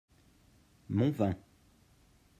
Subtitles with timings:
[0.89, 1.35] mon vin.